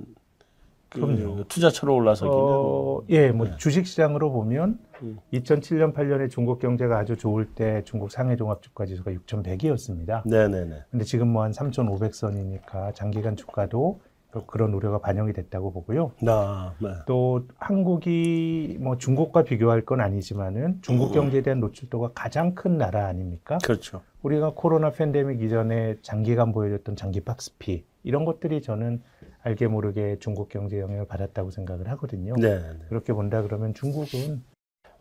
그. 0.89 1.43
투자처로 1.47 1.93
올라서기는 1.95 2.37
어, 2.41 3.01
예, 3.09 3.31
뭐 3.31 3.45
네. 3.45 3.55
주식 3.57 3.85
시장으로 3.85 4.31
보면 4.31 4.79
음. 5.03 5.19
2007년 5.33 5.93
8년에 5.93 6.31
중국 6.31 6.59
경제가 6.59 6.97
아주 6.97 7.15
좋을 7.15 7.45
때 7.45 7.83
중국 7.85 8.11
상해 8.11 8.35
종합 8.35 8.63
주가 8.63 8.87
지수가 8.87 9.11
6,100이었습니다. 9.11 10.23
네, 10.25 10.47
네, 10.47 10.65
네. 10.65 10.83
근데 10.89 11.05
지금 11.05 11.27
뭐 11.27 11.43
한 11.43 11.51
3,500선이니까 11.51 12.95
장기간 12.95 13.35
주가도 13.35 13.99
그런 14.47 14.73
우려가 14.73 14.99
반영이 14.99 15.33
됐다고 15.33 15.73
보고요. 15.73 16.11
나, 16.21 16.75
네. 16.79 16.89
또 17.07 17.47
한국이 17.57 18.77
뭐 18.79 18.97
중국과 18.97 19.43
비교할 19.43 19.81
건 19.81 20.01
아니지만은 20.01 20.79
중국 20.81 21.11
경제에 21.11 21.41
대한 21.41 21.59
노출도가 21.59 22.11
가장 22.13 22.53
큰 22.53 22.77
나라 22.77 23.07
아닙니까? 23.07 23.57
그렇죠. 23.63 24.01
우리가 24.21 24.53
코로나 24.55 24.91
팬데믹 24.91 25.41
이전에 25.41 25.97
장기간 26.01 26.51
보여줬던 26.51 26.95
장기 26.95 27.21
박스피 27.21 27.85
이런 28.03 28.25
것들이 28.25 28.61
저는 28.61 29.01
알게 29.41 29.67
모르게 29.67 30.17
중국 30.19 30.49
경제 30.49 30.79
영향을 30.79 31.05
받았다고 31.05 31.49
생각을 31.51 31.87
하거든요. 31.89 32.35
네, 32.35 32.59
네. 32.59 32.85
그렇게 32.89 33.13
본다 33.13 33.41
그러면 33.41 33.73
중국은 33.73 34.43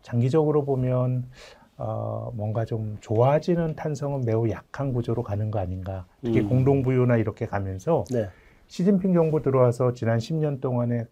장기적으로 0.02 0.64
보면 0.64 1.28
어, 1.76 2.32
뭔가 2.34 2.64
좀 2.64 2.96
좋아지는 3.00 3.76
탄성은 3.76 4.22
매우 4.24 4.48
약한 4.50 4.92
구조로 4.92 5.22
가는 5.22 5.50
거 5.50 5.58
아닌가. 5.58 6.06
특히 6.24 6.40
음. 6.40 6.48
공동부유나 6.48 7.16
이렇게 7.18 7.46
가면서 7.46 8.04
네. 8.10 8.28
시진핑 8.68 9.14
정부 9.14 9.42
들어와서 9.42 9.94
지난 9.94 10.18
10년 10.18 10.60
동안에 10.60 11.06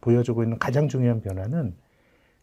보여주고 0.00 0.42
있는 0.44 0.58
가장 0.58 0.88
중요한 0.88 1.20
변화는 1.20 1.74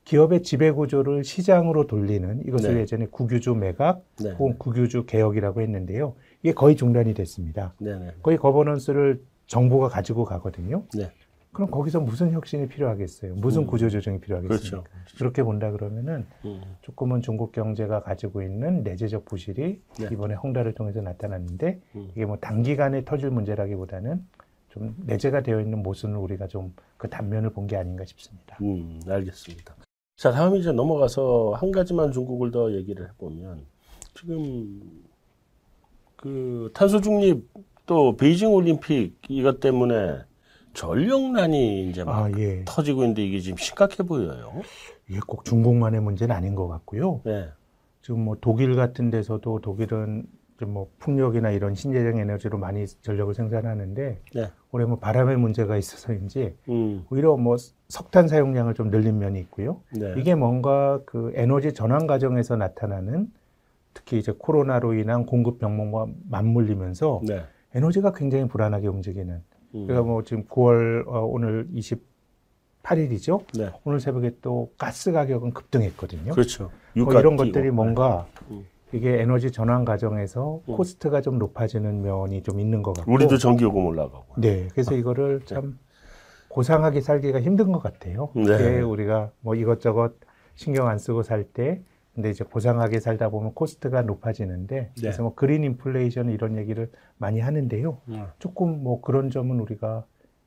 기업의 0.03 0.43
지배 0.43 0.71
구조를 0.71 1.23
시장으로 1.23 1.87
돌리는 1.87 2.43
이것을 2.45 2.75
네. 2.75 2.81
예전에 2.81 3.07
국유주 3.07 3.55
매각 3.55 4.03
네. 4.21 4.31
혹은 4.33 4.57
국유주 4.59 5.05
개혁이라고 5.05 5.61
했는데요. 5.61 6.15
이게 6.43 6.53
거의 6.53 6.75
중단이 6.75 7.13
됐습니다. 7.15 7.73
네, 7.79 7.97
네. 7.97 8.11
거의 8.21 8.37
거버넌스를 8.37 9.23
정부가 9.47 9.87
가지고 9.87 10.25
가거든요. 10.25 10.83
네. 10.95 11.11
그럼 11.51 11.71
거기서 11.71 12.01
무슨 12.01 12.33
혁신이 12.33 12.67
필요하겠어요? 12.67 13.35
무슨 13.35 13.61
음. 13.61 13.67
구조 13.67 13.89
조정이 13.89 14.19
필요하겠습니까? 14.19 14.83
그렇죠. 14.83 15.17
그렇게 15.17 15.41
본다 15.41 15.71
그러면은 15.71 16.25
음. 16.43 16.61
조금은 16.81 17.21
중국 17.21 17.53
경제가 17.53 18.01
가지고 18.03 18.43
있는 18.43 18.83
내재적 18.83 19.25
부실이 19.25 19.81
네. 19.99 20.09
이번에 20.11 20.35
홍다를 20.35 20.73
통해서 20.73 21.01
나타났는데 21.01 21.79
음. 21.95 22.09
이게 22.11 22.25
뭐 22.25 22.37
단기간에 22.37 23.05
터질 23.05 23.29
문제라기보다는 23.31 24.21
좀 24.75 24.93
내재가 25.07 25.41
되어 25.41 25.59
있는 25.61 25.81
모순을 25.81 26.17
우리가 26.17 26.47
좀 26.47 26.73
그 26.97 27.09
단면을 27.09 27.49
본 27.49 27.67
게 27.67 27.75
아닌가 27.75 28.05
싶습니다. 28.05 28.57
음, 28.61 29.01
알겠습니다. 29.07 29.75
자, 30.17 30.31
다음 30.31 30.55
이제 30.55 30.71
넘어가서 30.71 31.53
한 31.57 31.71
가지만 31.71 32.11
중국을 32.13 32.51
더 32.51 32.71
얘기를 32.71 33.07
해보면 33.09 33.65
지금 34.13 34.81
그 36.15 36.71
탄소 36.73 37.01
중립 37.01 37.47
또 37.85 38.15
베이징 38.15 38.53
올림픽 38.53 39.17
이것 39.27 39.59
때문에 39.59 40.19
전력난이 40.73 41.89
이제 41.89 42.03
막 42.03 42.15
아 42.25 42.31
예, 42.39 42.63
터지고 42.65 43.01
있는데 43.03 43.25
이게 43.25 43.39
지금 43.39 43.57
심각해 43.57 43.97
보여요. 44.03 44.61
이게 45.09 45.19
꼭 45.27 45.43
중국만의 45.45 46.01
문제는 46.01 46.33
아닌 46.35 46.55
것 46.55 46.67
같고요. 46.67 47.21
네, 47.25 47.49
지금 48.01 48.21
뭐 48.25 48.37
독일 48.39 48.75
같은 48.75 49.09
데서도 49.09 49.59
독일은 49.61 50.25
좀 50.57 50.69
뭐 50.75 50.89
풍력이나 50.99 51.51
이런 51.51 51.75
신재생 51.75 52.17
에너지로 52.17 52.57
많이 52.57 52.85
전력을 52.87 53.33
생산하는데 53.33 54.19
네, 54.33 54.51
올해 54.71 54.85
뭐 54.85 54.99
바람의 54.99 55.37
문제가 55.37 55.77
있어서인지 55.77 56.55
음, 56.69 57.05
오히려 57.09 57.35
뭐 57.37 57.57
석탄 57.89 58.27
사용량을 58.27 58.73
좀 58.73 58.89
늘린 58.89 59.19
면이 59.19 59.39
있고요. 59.41 59.81
네, 59.91 60.13
이게 60.17 60.35
뭔가 60.35 60.99
그 61.05 61.31
에너지 61.35 61.73
전환 61.73 62.07
과정에서 62.07 62.55
나타나는 62.55 63.31
특히 63.93 64.17
이제 64.17 64.33
코로나로 64.37 64.93
인한 64.93 65.25
공급 65.25 65.59
병목과 65.59 66.07
맞물리면서 66.29 67.21
네, 67.25 67.43
에너지가 67.73 68.13
굉장히 68.13 68.47
불안하게 68.47 68.87
움직이는. 68.87 69.41
음, 69.75 69.87
그러니까 69.87 70.01
뭐 70.03 70.23
지금 70.23 70.45
9월 70.45 71.07
어, 71.07 71.25
오늘 71.25 71.67
28일이죠. 72.83 73.43
네, 73.57 73.71
오늘 73.83 73.99
새벽에 73.99 74.31
또 74.41 74.71
가스 74.77 75.11
가격은 75.11 75.51
급등했거든요. 75.51 76.31
그렇죠. 76.33 76.71
뭐 76.95 77.13
이런. 77.13 77.35
것들이 77.35 77.71
뭔가 77.71 78.25
음. 78.51 78.65
이게 78.95 79.21
에너지 79.21 79.51
전환 79.51 79.83
과정에서 79.83 80.61
음. 80.69 80.75
cost가 80.75 81.19
좀 81.19 81.37
높아지는 81.37 82.01
면이 82.01 82.43
좀 82.43 82.61
있는 82.61 82.81
것 82.81 82.93
같고. 82.95 83.11
우리도 83.11 83.37
전기요금 83.37 83.85
올라가고. 83.85 84.25
네, 84.37 84.69
그래서 84.71 84.95
이거를 84.95 85.41
참 85.45 85.77
고상하게 86.47 87.01
살기가 87.01 87.41
힘든 87.41 87.73
것 87.73 87.83
같아요. 87.83 88.29
네. 88.33 88.43
이게 88.43 88.81
우리가 88.81 89.31
뭐 89.41 89.55
이것저것 89.55 90.13
신경 90.55 90.87
안 90.87 90.97
쓰고 90.97 91.23
살 91.23 91.43
때, 91.43 91.81
근데 92.13 92.29
이제 92.29 92.45
고상하게 92.45 93.01
살다 93.01 93.27
보면 93.27 93.53
cost가 93.53 94.03
높아지는데, 94.03 94.75
네. 94.75 94.91
그래서 94.97 95.23
뭐 95.23 95.35
green 95.35 95.65
inflation 95.65 96.29
이런 96.29 96.55
얘기를 96.55 96.89
많이 97.17 97.41
하는데요. 97.41 97.97
음. 98.07 98.25
조금 98.39 98.81
뭐 98.81 99.01
그런 99.01 99.29
점은 99.29 99.59
우리가 99.59 100.05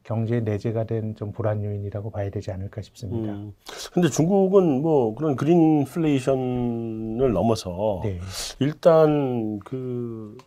경제 0.09 0.41
내재가 0.41 0.85
된 0.85 1.15
좀 1.17 1.33
불안 1.33 1.62
요인이라고 1.62 2.11
봐야 2.11 2.31
되지 2.31 2.50
않을까 2.50 2.81
싶습니다. 2.81 3.33
음. 3.35 3.53
근데 3.93 4.09
중국은 4.09 4.81
뭐 4.81 5.15
그런 5.15 5.37
그린플레이션을 5.37 7.33
넘어서 7.33 8.00
네, 8.05 8.19
일단 8.59 9.59
그 9.61 10.38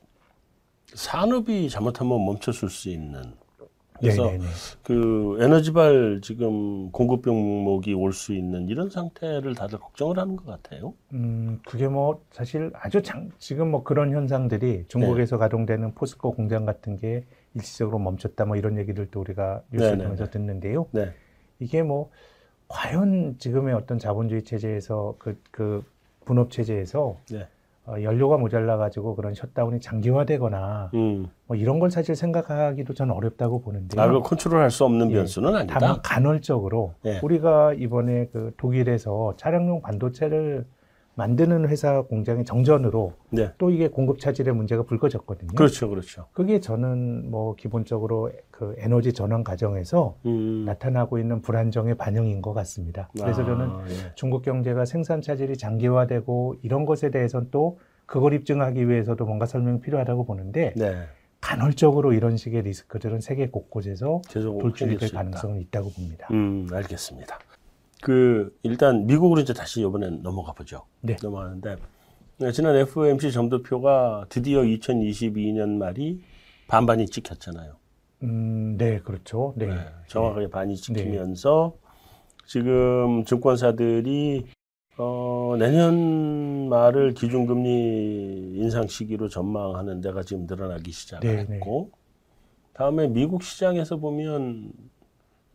산업이 0.93 1.69
잘못하면 1.69 2.25
멈춰줄 2.25 2.69
수 2.71 2.89
있는 2.89 3.21
그래서 3.99 4.23
네네네. 4.25 4.45
그 4.83 5.37
에너지발 5.41 6.21
지금 6.23 6.89
공급 6.91 7.21
병목이 7.21 7.93
올 7.93 8.13
수 8.13 8.33
있는 8.33 8.67
이런 8.67 8.89
상태를 8.89 9.53
다들 9.53 9.77
걱정을 9.77 10.17
하는 10.17 10.35
것 10.37 10.45
같아요. 10.47 10.95
음, 11.13 11.59
그게 11.67 11.87
뭐 11.87 12.23
사실 12.31 12.71
아주 12.73 13.03
장, 13.03 13.29
지금 13.37 13.69
뭐 13.69 13.83
그런 13.83 14.11
현상들이 14.11 14.85
중국에서 14.87 15.35
네. 15.35 15.39
가동되는 15.41 15.93
포스코 15.93 16.31
공장 16.33 16.65
같은 16.65 16.97
게 16.97 17.25
일시적으로 17.55 17.99
멈췄다 17.99 18.45
뭐 18.45 18.55
이런 18.55 18.77
얘기를 18.77 19.07
또 19.11 19.19
우리가 19.21 19.61
뉴스를 19.71 19.97
네네네. 19.97 20.03
통해서 20.03 20.29
듣는데요. 20.29 20.87
네, 20.91 21.11
이게 21.59 21.83
뭐 21.83 22.09
과연 22.67 23.35
지금의 23.37 23.73
어떤 23.73 23.99
자본주의 23.99 24.43
체제에서 24.43 25.15
그, 25.19 25.37
그 25.51 25.83
분업 26.23 26.51
체제에서 26.51 27.17
네, 27.31 27.47
어, 27.85 27.95
연료가 28.01 28.37
모자라 28.37 28.77
가지고 28.77 29.15
그런 29.15 29.33
셧다운이 29.33 29.81
장기화되거나 29.81 30.91
음, 30.93 31.27
뭐 31.47 31.57
이런 31.57 31.79
걸 31.79 31.91
사실 31.91 32.15
생각하기도 32.15 32.93
저는 32.93 33.13
어렵다고 33.13 33.61
보는데요. 33.61 34.01
아, 34.01 34.07
그 34.07 34.21
컨트롤할 34.21 34.71
수 34.71 34.85
없는 34.85 35.11
예. 35.11 35.15
변수는 35.15 35.55
아니다. 35.55 35.79
다만 35.79 36.01
간헐적으로 36.01 36.93
예. 37.05 37.19
우리가 37.21 37.73
이번에 37.73 38.27
그 38.27 38.53
독일에서 38.57 39.33
차량용 39.35 39.81
반도체를 39.81 40.65
만드는 41.15 41.67
회사 41.67 42.01
공장의 42.01 42.45
정전으로 42.45 43.13
네, 43.29 43.51
또 43.57 43.69
이게 43.69 43.89
공급 43.89 44.19
차질의 44.19 44.55
문제가 44.55 44.83
불거졌거든요. 44.83 45.53
그렇죠, 45.55 45.89
그렇죠. 45.89 46.27
그게 46.31 46.59
저는 46.59 47.29
뭐 47.29 47.55
기본적으로 47.55 48.31
그 48.49 48.75
에너지 48.77 49.13
전환 49.13 49.43
과정에서 49.43 50.17
음, 50.25 50.63
나타나고 50.65 51.19
있는 51.19 51.41
불안정의 51.41 51.95
반영인 51.95 52.41
것 52.41 52.53
같습니다. 52.53 53.09
그래서 53.19 53.41
아, 53.41 53.45
저는 53.45 53.67
예. 53.89 54.11
중국 54.15 54.41
경제가 54.41 54.85
생산 54.85 55.21
차질이 55.21 55.57
장기화되고 55.57 56.55
이런 56.61 56.85
것에 56.85 57.11
대해서는 57.11 57.49
또 57.51 57.79
그걸 58.05 58.33
입증하기 58.33 58.89
위해서도 58.89 59.25
뭔가 59.25 59.45
설명이 59.45 59.81
필요하다고 59.81 60.25
보는데 60.25 60.73
네, 60.75 61.07
간헐적으로 61.39 62.13
이런 62.13 62.37
식의 62.37 62.61
리스크들은 62.61 63.19
세계 63.19 63.47
곳곳에서 63.47 64.21
돌출이 64.31 64.97
될. 64.97 65.11
가능성은 65.11 65.59
있다고 65.61 65.89
봅니다. 65.91 66.27
음, 66.31 66.67
알겠습니다. 66.71 67.39
그 68.01 68.57
일단 68.63 69.05
미국으로 69.05 69.41
이제 69.41 69.53
다시 69.53 69.81
이번에 69.81 70.09
넘어가 70.21 70.51
보죠. 70.53 70.83
네. 71.01 71.15
넘어가는데 71.21 71.77
네, 72.39 72.51
지난 72.51 72.75
FOMC 72.75 73.31
점도표가 73.31 74.25
드디어 74.27 74.61
2022년 74.61 75.77
말이 75.77 76.23
반반이 76.67 77.05
찍혔잖아요. 77.05 77.75
음, 78.23 78.77
네, 78.77 78.99
그렇죠. 78.99 79.53
네. 79.55 79.67
네, 79.67 79.75
정확하게 80.07 80.49
반이 80.49 80.75
찍히면서 80.75 81.75
지금 82.47 83.23
증권사들이 83.25 84.45
어, 84.97 85.55
내년 85.57 86.69
말을 86.69 87.13
기준금리 87.13 88.53
인상 88.55 88.87
시기로 88.87 89.29
전망하는 89.29 90.01
데가 90.01 90.23
지금 90.23 90.45
늘어나기 90.47 90.91
시작을 90.91 91.27
네, 91.27 91.45
네. 91.45 91.55
했고 91.55 91.91
다음에 92.73 93.07
미국 93.07 93.43
시장에서 93.43 93.97
보면 93.97 94.71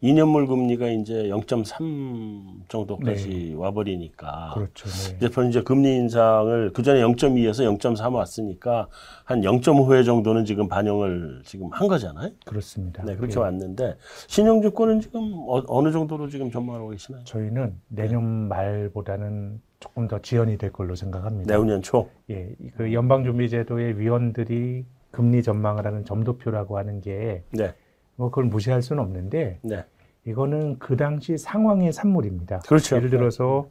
2년물 0.03 0.47
금리가 0.47 0.89
이제 0.89 1.15
0.3 1.29 2.69
정도까지 2.69 3.55
와버리니까 3.57 4.53
그렇죠. 4.55 4.89
네. 4.89 5.27
이제 5.27 5.49
이제 5.49 5.63
금리 5.63 5.97
인상을 5.97 6.73
그 6.73 6.83
전에 6.83 7.01
0.2에서 7.01 7.79
0.3 7.79 8.13
왔으니까 8.13 8.89
한 9.25 9.41
0.5회 9.41 10.05
정도는 10.05 10.45
지금 10.45 10.69
반영을 10.69 11.43
지금 11.45 11.69
한 11.73 11.89
거잖아요. 11.89 12.31
그렇습니다. 12.45 13.05
네, 13.05 13.17
그렇게 13.17 13.37
예. 13.37 13.41
왔는데 13.41 13.97
신용증권은 14.27 15.01
지금 15.01 15.33
어, 15.49 15.83
느 15.83 15.91
정도로 15.93 16.29
지금 16.29 16.51
전망하고 16.51 16.91
계시나요? 16.91 17.25
저희는 17.25 17.81
내년 17.89 18.49
말보다는 18.49 19.61
조금 19.81 20.09
더 20.09 20.21
지연이 20.21 20.59
될 20.59 20.73
걸로 20.73 20.95
생각합니다. 20.95 21.53
내후년 21.53 21.83
초. 21.83 22.11
예, 22.31 22.55
그 22.77 22.93
연방준비제도의 22.93 23.99
위원들이 23.99 24.85
금리 25.11 25.43
전망을 25.43 25.87
하는 25.87 26.05
점도표라고 26.05 26.77
하는 26.77 27.01
게 27.01 27.43
네, 27.51 27.75
뭐 28.17 28.31
그걸 28.31 28.45
무시할 28.47 28.83
수는 28.83 29.03
없는데 29.03 29.59
네, 29.63 29.85
이거는 30.25 30.79
그 30.79 30.97
당시 30.97 31.39
상황의 31.39 31.93
산물입니다. 31.93 32.61
그렇죠. 32.61 32.97
예를 32.97 33.11
들어서 33.11 33.69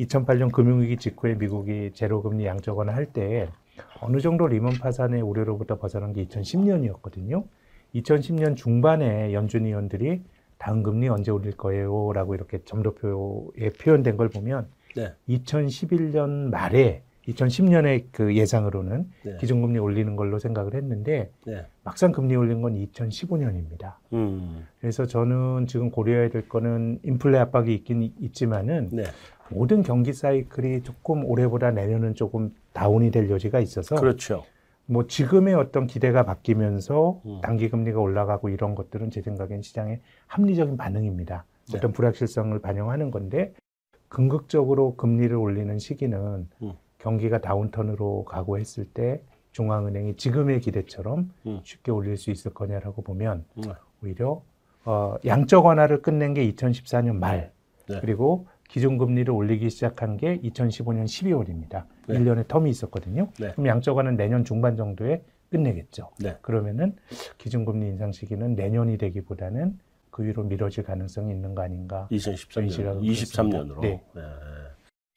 2008년 0.00 0.52
금융위기 0.52 0.96
직후에 0.96 1.34
미국이 1.34 1.90
제로금리 1.92 2.46
양적완화 2.46 2.94
할 2.94 3.06
때 3.12 3.48
어느 4.00 4.18
정도 4.20 4.46
리먼 4.46 4.74
파산의 4.80 5.22
우려로부터 5.22 5.78
벗어난 5.78 6.12
게 6.12 6.24
2010년이었거든요. 6.26 7.44
2010년 7.94 8.56
중반에 8.56 9.32
연준 9.32 9.64
위원들이 9.64 10.22
다음 10.58 10.82
금리 10.82 11.08
언제 11.08 11.30
올릴 11.30 11.56
거예요? 11.56 12.12
라고 12.12 12.34
이렇게 12.34 12.58
점도표에 12.64 13.70
표현된 13.80 14.16
걸 14.16 14.28
보면 14.28 14.68
네, 14.96 15.12
2011년 15.28 16.50
말에 16.50 17.02
2010년의 17.28 18.06
그 18.10 18.34
예상으로는 18.34 19.10
네. 19.24 19.36
기준금리 19.36 19.78
올리는 19.78 20.16
걸로 20.16 20.38
생각을 20.38 20.74
했는데 20.74 21.30
네, 21.46 21.66
막상 21.84 22.12
금리 22.12 22.34
올린 22.36 22.62
건 22.62 22.74
2015년입니다. 22.74 23.94
음, 24.12 24.66
그래서 24.80 25.06
저는 25.06 25.66
지금 25.66 25.90
고려해야 25.90 26.30
될 26.30 26.48
거는 26.48 27.00
인플레 27.02 27.38
압박이 27.38 27.74
있긴 27.74 28.14
있지만은 28.20 28.88
네, 28.92 29.04
모든 29.50 29.82
경기 29.82 30.12
사이클이 30.12 30.82
조금 30.82 31.24
올해보다 31.24 31.70
내년은 31.70 32.14
조금 32.14 32.54
다운이 32.72 33.10
될 33.10 33.30
여지가 33.30 33.60
있어서 33.60 33.96
그렇죠. 33.96 34.44
뭐 34.86 35.06
지금의 35.06 35.54
어떤 35.54 35.86
기대가 35.86 36.24
바뀌면서 36.24 37.20
음. 37.26 37.40
단기 37.42 37.68
금리가 37.68 38.00
올라가고 38.00 38.48
이런 38.48 38.74
것들은 38.74 39.10
제 39.10 39.20
생각엔 39.20 39.60
시장의 39.60 40.00
합리적인 40.26 40.78
반응입니다. 40.78 41.44
네. 41.70 41.76
어떤 41.76 41.92
불확실성을 41.92 42.58
반영하는 42.60 43.10
건데 43.10 43.52
궁극적으로 44.08 44.96
금리를 44.96 45.36
올리는 45.36 45.78
시기는 45.78 46.48
음. 46.62 46.72
경기가 47.08 47.40
다운턴으로 47.40 48.24
가고 48.24 48.58
했을 48.58 48.84
때 48.84 49.22
중앙은행이 49.52 50.16
지금의 50.16 50.60
기대처럼 50.60 51.32
음. 51.46 51.60
쉽게 51.64 51.90
올릴 51.90 52.18
수 52.18 52.30
있을 52.30 52.52
거냐라고 52.52 53.02
보면 53.02 53.46
음, 53.56 53.62
오히려 54.02 54.42
어, 54.84 55.16
양적 55.24 55.64
완화를 55.64 56.02
끝낸 56.02 56.34
게 56.34 56.50
2014년 56.52 57.16
말 57.16 57.52
네. 57.88 57.98
그리고 58.00 58.46
기준금리를 58.68 59.32
올리기 59.32 59.70
시작한 59.70 60.18
게 60.18 60.38
2015년 60.40 61.04
12월입니다. 61.04 61.84
네. 62.06 62.18
1년의 62.18 62.44
텀이 62.44 62.68
있었거든요. 62.68 63.30
네. 63.40 63.52
그럼 63.52 63.66
양적 63.66 63.96
완화는 63.96 64.18
내년 64.18 64.44
중반 64.44 64.76
정도에 64.76 65.22
끝내겠죠. 65.50 66.10
네. 66.20 66.36
그러면은 66.42 66.94
기준금리 67.38 67.86
인상 67.86 68.12
시기는 68.12 68.54
내년이 68.54 68.98
되기보다는 68.98 69.78
그 70.10 70.24
위로 70.24 70.42
미뤄질 70.42 70.84
가능성이 70.84 71.32
있는 71.32 71.54
거 71.54 71.62
아닌가. 71.62 72.06
2013년, 72.10 72.70
시각은 72.70 73.02
23년으로. 73.02 73.80
네. 73.80 74.02
네. 74.14 74.22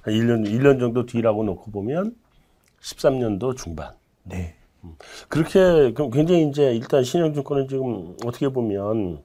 한 0.02 0.14
1년, 0.14 0.48
1년 0.48 0.80
정도 0.80 1.06
뒤라고 1.06 1.44
놓고 1.44 1.72
보면 1.72 2.16
13년도 2.82 3.56
중반. 3.58 3.94
네. 4.24 4.56
그렇게 5.30 5.94
그럼 5.94 6.10
굉장히 6.10 6.48
이제 6.50 6.74
일단 6.74 7.04
신용증권은 7.04 7.68
지금 7.68 8.16
어떻게 8.26 8.50
보면 8.50 9.22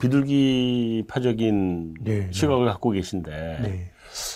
비둘기파적인 0.00 1.94
네, 2.02 2.26
네. 2.26 2.32
시각을 2.32 2.66
갖고 2.66 2.90
계신데 2.90 3.30
네. 3.30 3.90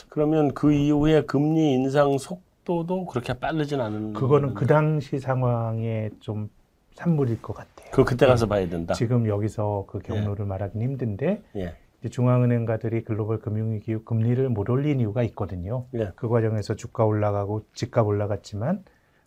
그러면 0.08 0.52
그 0.54 0.72
이후에 0.72 1.22
금리 1.22 1.74
인상 1.74 2.18
속도도 2.18 3.06
그렇게 3.06 3.32
빠르진 3.32 3.80
않은 3.80 4.12
그거는 4.14 4.54
그 4.54 4.66
당시 4.66 5.18
상황에 5.18 6.10
좀 6.20 6.50
산물일 6.94 7.40
것 7.40 7.54
같아요. 7.54 7.90
그 7.92 8.04
그때 8.04 8.26
가서 8.26 8.46
봐야 8.46 8.68
된다. 8.68 8.94
지금 8.94 9.26
여기서 9.26 9.86
그 9.88 9.98
경로를 10.00 10.44
말하기는 10.44 10.84
힘든데 10.84 11.42
예. 11.56 11.76
중앙은행가들이 12.10 13.04
글로벌 13.04 13.38
금융위기 13.38 13.94
후 13.94 14.04
금리를 14.04 14.48
못 14.48 14.68
올린 14.70 15.00
이유가 15.00 15.22
있거든요. 15.24 15.86
예. 15.94 16.12
그 16.16 16.28
과정에서 16.28 16.74
주가 16.74 17.04
올라가고 17.04 17.62
집값 17.74 18.06
올라갔지만 18.06 18.84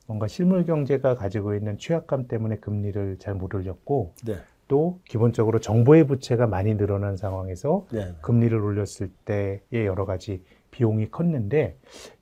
뭔가 0.07 0.27
실물 0.27 0.65
경제가 0.65 1.15
가지고 1.15 1.55
있는 1.55 1.77
취약감 1.77 2.27
때문에 2.27 2.57
금리를 2.57 3.17
잘 3.19 3.35
못 3.35 3.53
올렸고 3.55 4.13
네. 4.25 4.35
또 4.67 4.99
기본적으로 5.05 5.59
정부의 5.59 6.07
부채가 6.07 6.47
많이 6.47 6.75
늘어난 6.75 7.17
상황에서 7.17 7.85
네. 7.91 8.13
금리를 8.21 8.57
올렸을 8.57 9.09
때의 9.25 9.85
여러 9.85 10.05
가지 10.05 10.43
비용이 10.71 11.09
컸는데 11.09 11.77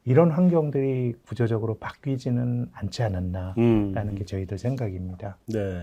이런 0.06 0.30
환경들이 0.30 1.16
구조적으로 1.26 1.78
바뀌지는 1.78 2.68
않지 2.74 3.04
않았나라는 3.04 3.56
음. 3.58 4.16
게 4.16 4.26
저희들 4.26 4.58
생각입니다. 4.58 5.38
네. 5.48 5.82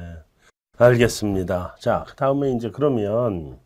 알겠습니다. 0.79 1.77
자, 1.79 2.05
그다음에 2.09 2.53
이제 2.53 2.71
그러면 2.71 3.59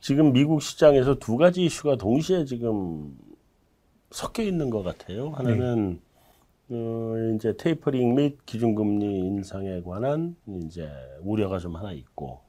지금 0.00 0.32
미국 0.32 0.62
시장에서 0.62 1.16
두 1.16 1.36
가지 1.36 1.64
이슈가 1.64 1.96
동시에 1.96 2.44
지금 2.44 3.16
섞여 4.10 4.42
있는 4.42 4.70
것 4.70 4.82
같아요. 4.82 5.30
하나는 5.30 6.00
어, 6.70 7.14
이제 7.34 7.56
테이퍼링 7.56 8.14
및 8.14 8.38
기준금리 8.46 9.04
인상에 9.06 9.80
관한 9.82 10.36
이제 10.64 10.88
우려가 11.22 11.58
좀 11.58 11.76
하나 11.76 11.92
있고 11.92 12.40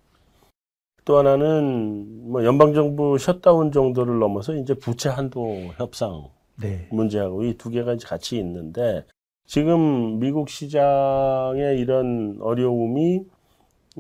또 1.06 1.18
하나는 1.18 2.30
뭐 2.32 2.44
연방정부 2.46 3.18
셧다운 3.18 3.72
정도를 3.72 4.20
넘어서 4.20 4.54
이제 4.56 4.74
부채 4.74 5.10
한도 5.10 5.72
협상 5.78 6.30
네. 6.62 6.88
문제하고 6.92 7.44
이 7.46 7.54
두 7.58 7.70
개가 7.70 7.96
같이 8.04 8.38
있는데 8.38 9.06
지금 9.46 10.20
미국 10.20 10.50
시장의 10.50 11.80
이런 11.80 12.38
어려움이 12.42 13.22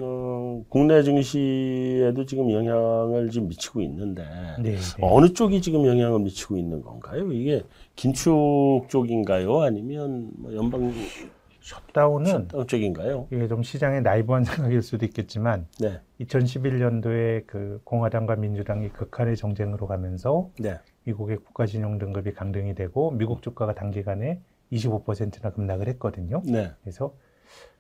어, 0.01 0.63
국내 0.69 1.03
증시에도 1.03 2.25
지금 2.25 2.51
영향을 2.51 3.29
지금 3.29 3.47
미치고 3.49 3.81
있는데 3.81 4.23
네. 4.59 4.75
네. 4.75 4.77
어느 5.01 5.33
쪽이 5.33 5.61
지금 5.61 5.85
영향을 5.85 6.19
미치고 6.19 6.57
있는 6.57 6.81
건가요? 6.81 7.31
이게 7.31 7.63
긴축 7.95 8.85
쪽인가요? 8.87 9.61
아니면 9.61 10.31
뭐 10.37 10.55
연방 10.55 10.93
shutdown은 11.61 12.25
shutdown 12.25 12.67
쪽인가요? 12.67 13.27
이게 13.31 13.47
좀 13.47 13.61
시장의 13.61 14.01
나이브한 14.01 14.43
생각일 14.45 14.81
수도 14.81 15.05
있겠지만 15.05 15.67
네, 15.79 15.99
2011년도에 16.21 17.45
그 17.45 17.81
공화당과 17.83 18.37
민주당이 18.37 18.89
극한의 18.89 19.35
정쟁으로 19.35 19.87
가면서 19.87 20.49
네, 20.59 20.79
미국의 21.03 21.37
국가신용 21.37 21.97
등급이 21.99 22.33
강등이 22.33 22.75
되고 22.75 23.11
미국 23.11 23.41
주가가 23.41 23.73
단기간에 23.73 24.39
25%나 24.71 25.51
급락을 25.51 25.87
했거든요. 25.89 26.41
네. 26.45 26.71
그래서 26.81 27.13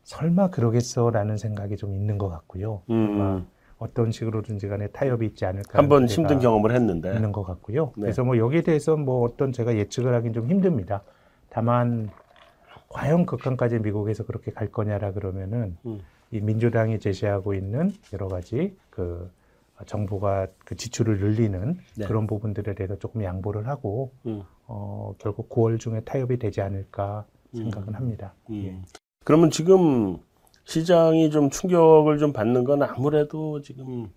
설마 0.03 0.49
그러겠어라는 0.49 1.37
생각이 1.37 1.77
좀 1.77 1.95
있는 1.95 2.17
것 2.17 2.29
같고요. 2.29 2.81
음, 2.89 3.45
어떤 3.77 4.11
식으로든지 4.11 4.67
간에 4.67 4.87
타협이 4.87 5.25
있지 5.25 5.45
않을까. 5.45 5.79
한번 5.79 6.07
힘든 6.07 6.39
경험을 6.39 6.73
했는데 6.73 7.15
있는 7.15 7.31
것 7.31 7.43
같고요. 7.43 7.93
네. 7.95 8.03
그래서 8.03 8.23
뭐 8.23 8.37
여기에 8.37 8.61
대해서 8.61 8.97
뭐 8.97 9.23
어떤 9.23 9.51
제가 9.51 9.75
예측을 9.75 10.13
하긴 10.15 10.33
좀 10.33 10.49
힘듭니다. 10.49 11.03
다만 11.49 12.09
과연 12.89 13.25
극한까지 13.25 13.79
미국에서 13.79 14.25
그렇게 14.25 14.51
갈 14.51 14.71
거냐라 14.71 15.13
그러면은 15.13 15.77
음. 15.85 15.99
이 16.31 16.41
민주당이 16.41 16.99
제시하고 16.99 17.53
있는 17.53 17.91
여러 18.13 18.27
가지 18.27 18.75
그 18.89 19.31
정부가 19.85 20.47
그 20.65 20.75
지출을 20.75 21.19
늘리는 21.19 21.77
네. 21.97 22.05
그런 22.05 22.27
부분들에 22.27 22.75
대해서 22.75 22.97
조금 22.97 23.23
양보를 23.23 23.67
하고 23.67 24.11
음, 24.25 24.43
어 24.67 25.13
결국 25.19 25.49
9월 25.49 25.79
중에 25.79 26.01
타협이 26.01 26.37
되지 26.37 26.61
않을까 26.61 27.25
생각은 27.55 27.89
음. 27.89 27.95
합니다. 27.95 28.33
음. 28.49 28.55
예. 28.65 28.81
그러면 29.29 29.51
지금 29.51 30.17
시장이 30.63 31.29
좀 31.29 31.51
충격을 31.51 32.17
좀 32.17 32.33
받는 32.33 32.63
건 32.63 32.81
아무래도 32.81 33.61
지금 33.61 34.07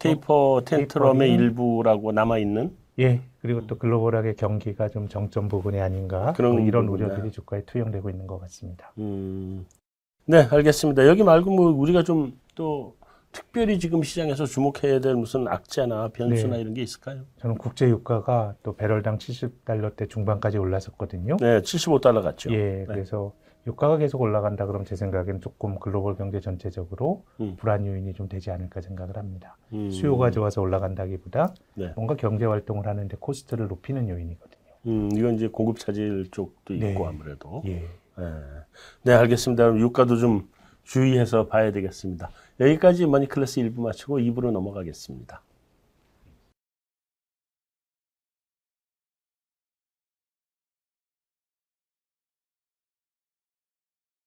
테이퍼 0.00 0.62
텐트럼의 0.66 1.28
테이퍼링? 1.28 1.44
일부라고 1.44 2.10
남아 2.10 2.38
있는 2.38 2.76
예. 2.98 3.20
그리고 3.40 3.64
또 3.68 3.78
글로벌하게 3.78 4.34
경기가 4.34 4.88
좀 4.88 5.06
정점 5.06 5.46
부분이 5.46 5.78
아닌가 5.80 6.32
그런 6.32 6.56
뭐 6.56 6.60
이런 6.62 6.86
부분이네. 6.86 7.06
우려들이 7.06 7.30
주가에 7.30 7.62
투영되고 7.64 8.10
있는 8.10 8.26
것 8.26 8.40
같습니다. 8.40 8.92
음. 8.98 9.66
네, 10.24 10.48
알겠습니다. 10.50 11.06
여기 11.06 11.22
말고 11.22 11.48
뭐 11.52 11.70
우리가 11.70 12.02
좀 12.02 12.36
또 12.56 12.96
특별히 13.30 13.78
지금 13.78 14.02
시장에서 14.02 14.46
주목해야 14.46 14.98
될 14.98 15.14
무슨 15.14 15.46
악재나 15.46 16.08
변수나 16.08 16.56
네. 16.56 16.62
이런 16.62 16.74
게 16.74 16.82
있을까요? 16.82 17.20
저는 17.38 17.56
국제 17.58 17.86
유가가 17.86 18.54
또 18.62 18.74
배럴당 18.74 19.18
70달러대 19.18 20.08
중반까지 20.08 20.56
올랐었거든요. 20.58 21.36
네, 21.38 21.60
75달러 21.60 22.22
같죠. 22.22 22.50
예, 22.52 22.56
네. 22.56 22.84
그래서 22.86 23.32
유가가 23.66 23.96
계속 23.98 24.20
올라간다 24.20 24.66
그럼 24.66 24.84
제 24.84 24.94
생각에는 24.94 25.40
조금 25.40 25.78
글로벌 25.78 26.16
경제 26.16 26.40
전체적으로 26.40 27.24
음. 27.40 27.56
불안 27.56 27.84
요인이 27.86 28.12
좀 28.14 28.28
되지 28.28 28.50
않을까 28.50 28.80
생각을 28.80 29.16
합니다. 29.16 29.56
음, 29.72 29.90
수요가 29.90 30.30
좋아서 30.30 30.60
올라간다기보다 30.60 31.52
네. 31.74 31.92
뭔가 31.96 32.14
경제 32.14 32.44
활동을 32.44 32.86
하는데 32.86 33.16
코스트를 33.18 33.66
높이는 33.66 34.08
요인이거든요. 34.08 34.56
음, 34.86 35.10
이건 35.12 35.34
이제 35.34 35.48
공급 35.48 35.78
차질 35.78 36.30
쪽도 36.30 36.74
있고 36.74 36.86
네. 36.86 37.04
아무래도. 37.04 37.62
예. 37.66 37.88
네. 38.18 38.32
네, 39.02 39.12
알겠습니다. 39.12 39.64
그럼 39.64 39.80
유가도 39.80 40.16
좀 40.16 40.48
주의해서 40.84 41.48
봐야 41.48 41.72
되겠습니다. 41.72 42.30
여기까지 42.60 43.06
머니클래스 43.06 43.60
1부 43.60 43.80
마치고 43.80 44.18
2부로 44.20 44.52
넘어가겠습니다. 44.52 45.42